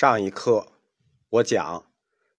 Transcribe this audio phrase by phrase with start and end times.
[0.00, 0.68] 上一课
[1.28, 1.90] 我讲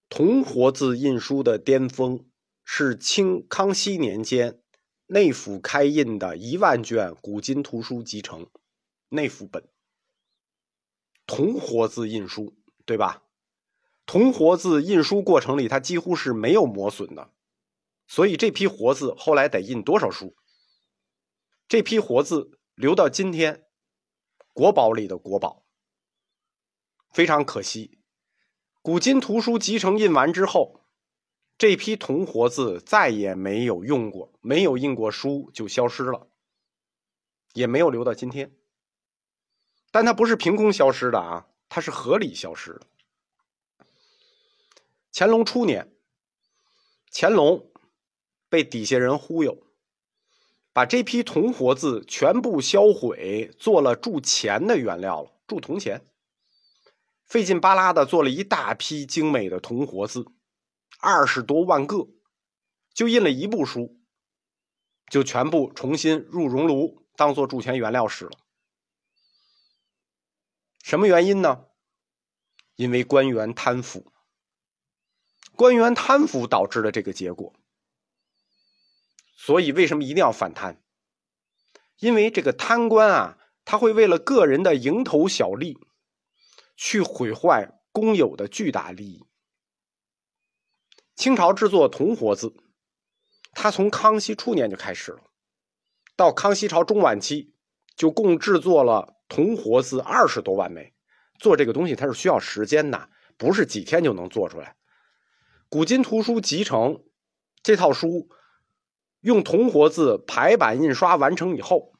[0.08, 2.24] 铜活字印书的巅峰
[2.64, 4.62] 是清康熙年间
[5.04, 8.48] 内府开印的一万卷古今图书集成
[9.10, 9.68] 内府本。
[11.26, 13.24] 铜活字印书，对吧？
[14.06, 17.30] 铜活字印书过程里，它几乎是没有磨损的，
[18.06, 20.34] 所以这批活字后来得印多少书？
[21.68, 23.66] 这批活字留到今天，
[24.54, 25.66] 国宝里的国宝。
[27.10, 27.98] 非常可惜，
[28.82, 30.84] 古今图书集成印完之后，
[31.58, 36.28] 这批铜活字再也没有用过，没有印过书就消失了，
[37.52, 38.54] 也没有留到今天。
[39.90, 42.82] 但它不是凭空消失的啊，它是合理消失的。
[45.12, 45.92] 乾隆初年，
[47.12, 47.72] 乾隆
[48.48, 49.66] 被底下人忽悠，
[50.72, 56.06] 把这批铜活字全部销毁，做了铸钱的原料了，铸铜钱。
[57.30, 60.26] 费劲巴拉的做了一大批精美的铜活字，
[60.98, 62.08] 二十多万个，
[62.92, 64.00] 就印了一部书，
[65.08, 68.32] 就全部重新入熔炉，当做铸钱原料使了。
[70.82, 71.66] 什么原因呢？
[72.74, 74.12] 因为官员贪腐，
[75.54, 77.54] 官员贪腐导致了这个结果。
[79.36, 80.82] 所以为什么一定要反贪？
[82.00, 85.78] 因为这个贪官啊，他会为了个人的蝇头小利。
[86.82, 89.26] 去毁坏公有的巨大利益。
[91.14, 92.54] 清朝制作铜活字，
[93.52, 95.20] 它从康熙初年就开始了，
[96.16, 97.52] 到康熙朝中晚期，
[97.94, 100.94] 就共制作了铜活字二十多万枚。
[101.38, 104.74] 做这个东西它是需要时间的，不是几天就能做出来。
[105.68, 107.04] 古今图书集成
[107.62, 108.30] 这套书，
[109.20, 111.92] 用铜活字排版印刷完成以后，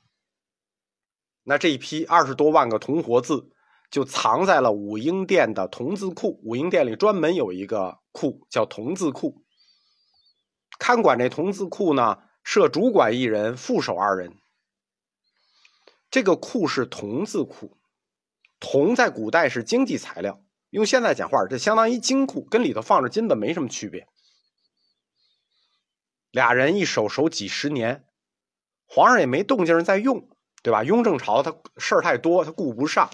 [1.43, 3.51] 那这一批二十多万个铜活字。
[3.91, 6.41] 就藏在了武英殿的铜字库。
[6.45, 9.45] 武英殿里专门有一个库，叫铜字库。
[10.79, 14.37] 看管这铜字库呢，设主管一人，副手二人。
[16.11, 17.79] 这个库是铜字库，
[18.59, 24.09] 铜在古代是经济材料，用现在讲话，这相当于金库，跟里头放着金子没什么区别。
[26.31, 28.07] 俩人一守守几十年，
[28.87, 30.29] 皇上也没动静在用，
[30.63, 30.83] 对吧？
[30.83, 33.11] 雍正朝他事儿太多，他顾不上。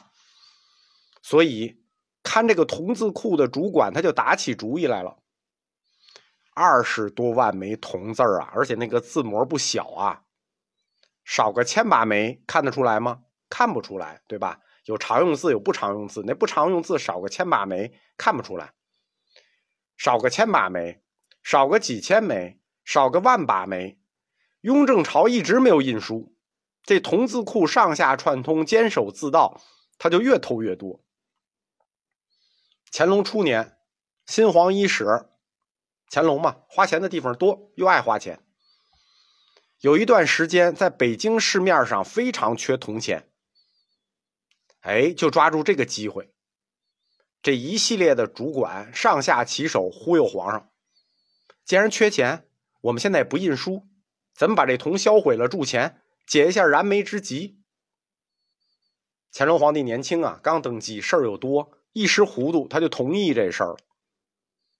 [1.29, 1.83] 所以，
[2.23, 5.19] 看这个铜字库的主管，他就打起主意来了。
[6.55, 10.23] 二十多万枚铜字啊，而且那个字模不小啊，
[11.25, 13.23] 少个千把枚看得出来吗？
[13.51, 14.61] 看不出来，对吧？
[14.85, 16.23] 有常用字，有不常用字。
[16.25, 18.75] 那不常用字少个千把枚看不出来，
[19.97, 21.03] 少个千把枚，
[21.43, 23.99] 少个几千枚，少个万把枚。
[24.61, 26.37] 雍正朝一直没有印书，
[26.85, 29.61] 这铜字库上下串通，坚守自盗，
[29.99, 31.03] 他就越偷越多。
[32.93, 33.79] 乾隆初年，
[34.27, 35.05] 新皇伊始，
[36.11, 38.43] 乾隆嘛，花钱的地方多，又爱花钱。
[39.81, 43.31] 有一段时间，在北京市面上非常缺铜钱，
[44.81, 46.33] 哎，就抓住这个机会，
[47.43, 50.71] 这一系列的主管上下其手忽悠皇上。
[51.65, 52.49] 既然缺钱，
[52.81, 53.87] 我们现在也不印书，
[54.35, 57.61] 咱们把这铜销毁了铸钱，解一下燃眉之急。
[59.33, 61.76] 乾隆皇帝年轻啊，刚登基，事儿又多。
[61.97, 63.79] 一时糊涂，他就同意这事儿了。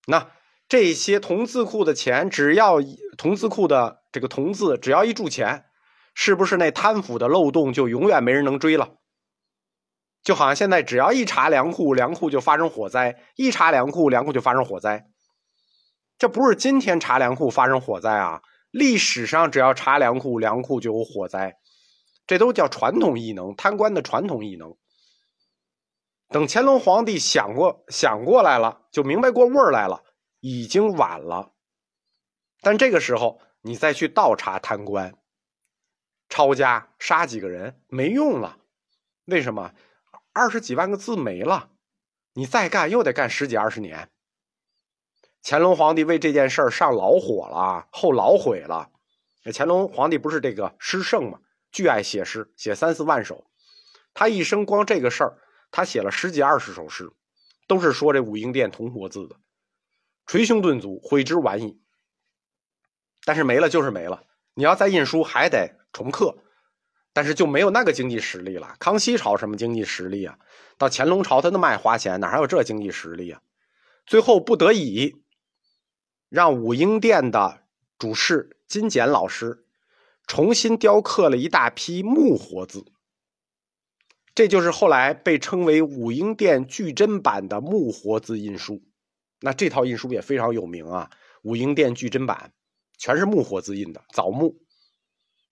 [0.07, 0.31] 那
[0.69, 2.77] 这些铜字库的钱，只要
[3.17, 5.65] 铜字库的这个铜字，只要一铸钱，
[6.15, 8.99] 是不是那贪腐的漏洞就永远没人能追了？
[10.23, 15.07] 就好像现在只要一查粮库，粮库就发生火灾；一查粮库，粮库就发生火灾。
[16.19, 18.43] 这不是今天查粮库发生火灾啊！
[18.71, 21.57] 历史上只要查粮库，粮库就有火灾。
[22.27, 24.77] 这都叫传统异能，贪官的传统异能。
[26.29, 30.03] 等乾隆皇帝想过想过来了，就明白过味儿来了，
[30.41, 31.53] 已经晚了。
[32.61, 35.17] 但这个时候，你再去倒查贪官、
[36.29, 38.59] 抄家、杀几个人没用了。
[39.27, 39.73] 为什么？
[40.33, 41.71] 二十几万个字没了，
[42.35, 44.11] 你再干又得干十几二十年。
[45.45, 48.91] 乾隆皇帝为这件事儿上老火了，后老悔了。
[49.55, 51.39] 乾隆皇帝不是这个诗圣吗？
[51.71, 53.45] 巨爱写诗，写三四万首。
[54.13, 55.39] 他一生光这个事儿。
[55.77, 57.13] 他写了十几二十首诗，
[57.67, 59.37] 都是说这武英殿铜活字的，
[60.25, 61.79] 捶胸顿足，悔之晚矣。
[63.27, 64.23] 但是没了就是没了，
[64.55, 66.39] 你要再印书还得重刻，
[67.13, 68.75] 但是就没有那个经济实力了。
[68.79, 70.39] 康熙朝什么经济实力啊？
[70.79, 73.43] 到乾隆朝他那么爱花钱，哪还有这经济实力啊？
[74.07, 75.23] 最后不得已，
[76.31, 77.65] 让武英殿的
[77.99, 79.67] 主事金简老师
[80.27, 82.87] 重新雕刻了一大批木活字。
[84.37, 88.83] 这就是后来被称为武英殿巨珍版的木活字印书。
[89.41, 91.11] 那这套印书也非常有名啊，
[91.43, 92.53] 武英殿巨珍版
[92.99, 94.59] 全是木活字印的，枣木。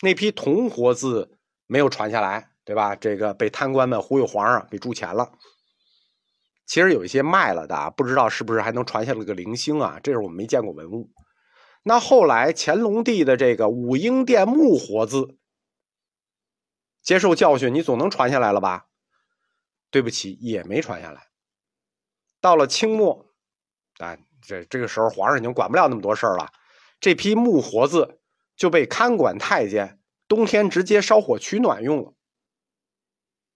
[0.03, 2.95] 那批铜活字没有传下来，对吧？
[2.95, 5.33] 这个被贪官们忽悠皇上，给铸钱了。
[6.67, 9.99] 其实有一些卖了的，不知道是不是还能传下来个零星啊？
[10.03, 11.09] 这是我们没见过文物。
[11.85, 15.39] 那后来乾隆帝的这个武英殿木活字，
[17.05, 18.87] 接受教训，你总能传下来了吧？
[19.91, 21.29] 对不起，也没传下来。
[22.41, 23.31] 到了清末，
[23.99, 26.51] 啊，这这个时候皇上已经管不了那么多事儿了，
[26.99, 28.21] 这批木活字
[28.57, 32.15] 就被看管太监冬天直接烧火取暖用了。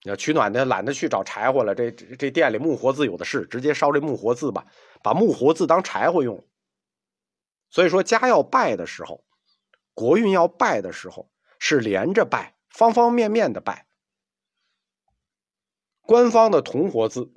[0.05, 4.67] 要取暖的懒得去找柴火了，这这店里木活字有的是，直接烧这木活字吧，
[5.03, 6.47] 把木活字当柴火用。
[7.71, 9.25] 所以说家要拜的时候，
[9.94, 13.87] 国运要拜的时候是连着拜，方方面面的拜。
[16.03, 17.32] 官方的铜活字，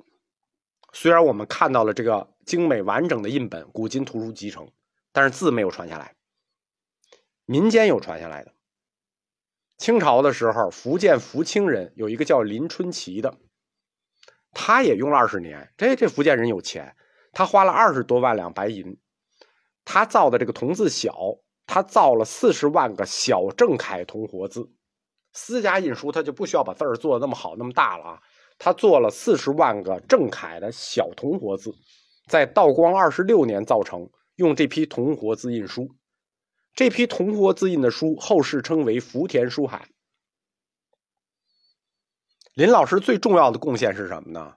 [0.92, 4.70] 虽然我们看到了这个精美完整的印本，古今图书集成，
[5.12, 6.14] 但是字没有传下来，
[7.44, 8.54] 民间有传下来的。
[9.76, 13.36] 清朝的时候，福建福清人有一个叫林春奇的，
[14.52, 15.72] 他也用了二十年。
[15.76, 16.96] 这这福建人有钱，
[17.32, 18.98] 他花了二十多万两白银，
[19.84, 21.14] 他造的这个铜字小，
[21.66, 24.70] 他造了四十万个小正楷铜活字。
[25.32, 28.22] 私家印书他就不需要把字儿做的那么好那么大了啊，
[28.58, 31.74] 他做了四十万个正楷的小铜活字，
[32.28, 35.88] 在道光二十六年造成，用这批铜活字印书。
[36.74, 39.88] 这批铜活字印的书，后世称为福田书海。
[42.54, 44.56] 林老师最重要的贡献是什么呢？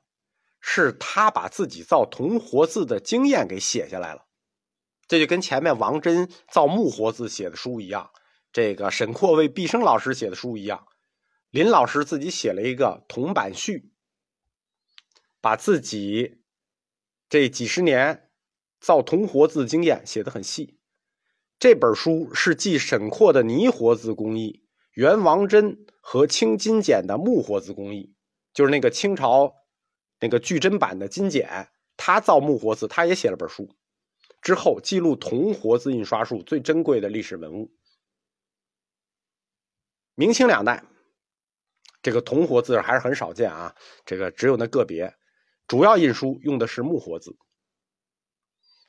[0.60, 4.26] 是他把自己造铜活字的经验给写下来了。
[5.08, 8.10] 这就跟前面王真造木活字写的书一样，
[8.56, 10.88] 这个沈括为毕生老师写的书一样，
[11.50, 13.92] 林老师自己写了一个铜版序，
[15.42, 16.38] 把自己
[17.28, 18.30] 这几十年
[18.80, 20.80] 造铜活字经验写的很细。
[21.60, 24.64] 这本书是继沈括的泥活字工艺、
[24.94, 28.16] 元王真和清金简的木活字工艺，
[28.54, 29.54] 就是那个清朝
[30.22, 31.68] 那个巨珍版的金简，
[31.98, 33.76] 他造木活字，他也写了本书。
[34.42, 37.74] 之后记录铜活字印刷术最珍贵的历史文物。
[40.16, 40.84] 明清两代，
[42.02, 43.76] 这个铜活字还是很少见啊，
[44.06, 45.14] 这个只有那个别，
[45.68, 47.38] 主要印书用的是木活字，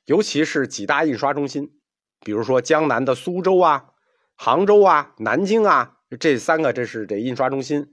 [0.04, 1.72] 尤其是几大印刷中心。
[2.20, 3.90] 比如说江南的苏州啊、
[4.36, 7.92] 杭州啊、南京啊，这三个这是这印刷中心；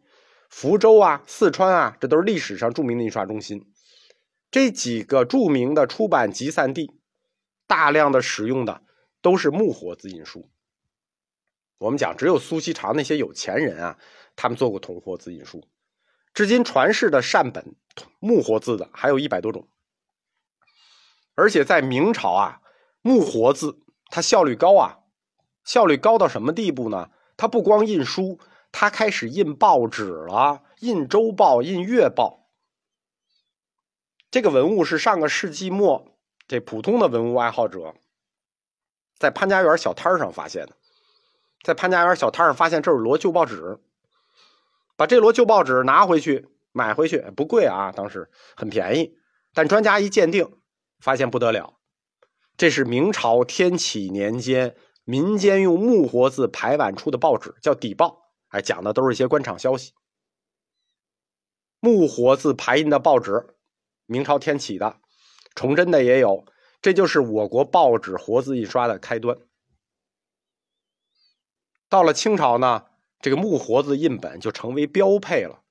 [0.50, 3.66] 福州啊、四川啊，这都是历史上著名的印刷中心。
[4.52, 7.00] 这几个著名的出版集散地，
[7.66, 8.84] 大量的使用的
[9.22, 10.53] 都是木活字印书。
[11.84, 13.98] 我们讲，只有苏锡常那些有钱人啊，
[14.38, 15.68] 他们做过铜活字印书。
[16.34, 17.76] 至今传世的善本
[18.20, 19.68] 木活字的还有一百多种，
[21.36, 22.62] 而且在明朝啊，
[23.02, 23.82] 木活字。
[24.10, 25.00] 它效率高啊，
[25.66, 27.10] 效率高到什么地步呢？
[27.36, 28.40] 它不光印书，
[28.72, 32.48] 它开始印报纸了，印周报、印月报。
[34.32, 36.16] 这个文物是上个世纪末
[36.48, 37.94] 这普通的文物爱好者
[39.18, 40.78] 在潘家园小摊上发现的，
[41.64, 43.80] 在潘家园小摊上发现这是摞旧报纸，
[44.98, 49.18] 把这摞旧报纸拿回去买回去不贵啊，当时很便宜，
[49.54, 50.58] 但专家一鉴定，
[51.00, 51.80] 发现不得了。
[52.58, 58.24] 这是明朝天启年间民间用木活字排版出的报纸，叫底报。
[58.50, 59.94] 哎，讲的都是一些官场消息。
[61.80, 63.56] 木活字排印的报纸，
[64.06, 64.98] 明朝天启的，
[65.56, 66.46] 崇祯的也有。
[66.82, 69.38] 这就是我国报纸活字印刷的开端。
[71.94, 72.86] 到了清朝呢，
[73.22, 75.62] 这个木活字印本就成为标配了。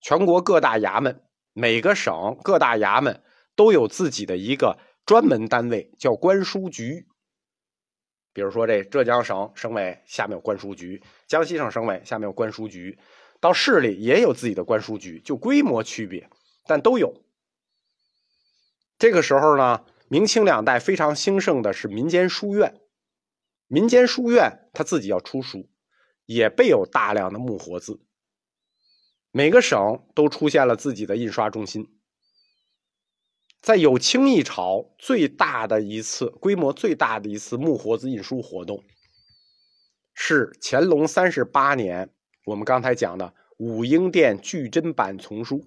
[0.00, 3.22] 全国各大衙门、每个省各大衙门
[3.54, 4.76] 都有自己的一个。
[5.06, 7.06] 专门单位叫官书局，
[8.32, 12.98] 比如说这浙江省省委下面有官书局，江西省省委下面有官书局，
[13.38, 16.28] 到市里也有自己的官书局，就规模区别，
[16.66, 17.22] 但都有。
[18.98, 22.74] 这个时候呢，明清两代非常兴盛的是民间书院，
[23.68, 25.68] 民间书院他自己要出书，
[26.24, 28.00] 也备有大量的木活字，
[29.30, 29.78] 每个省
[30.14, 31.94] 都出现了自己的印刷中心。
[33.60, 38.82] 在有清一朝最大的一次规模最大的一次木活字印书活动，
[40.14, 42.10] 是乾隆三十八年，
[42.46, 45.66] 我们刚才讲的武英殿巨珍版丛书。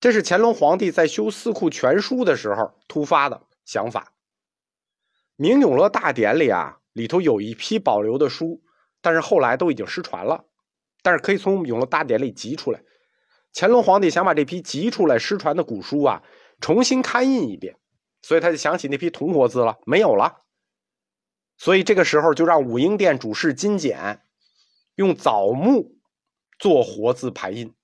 [0.00, 4.10] 这是乾隆皇帝在修《四库全书》的时候突发的想法。
[5.36, 8.62] 《明永乐大典》里啊，里头有一批保留的书，
[9.00, 10.44] 但是后来都已经失传了，
[11.02, 12.82] 但是可以从永乐大典里集出来。
[13.52, 16.22] 乾隆皇帝想把这批集出来失传的古书啊，
[16.60, 17.76] 重新刊印一遍，
[18.22, 20.42] 所以他就想起那批铜活字了，没有了。
[21.56, 24.22] 所以这个时候就让武英殿主事金简
[24.96, 25.96] 用枣木
[26.58, 27.74] 做活字排印。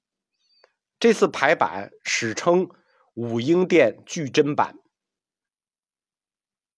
[0.98, 2.68] 这次排版史称
[3.14, 4.76] 武英殿巨珍版。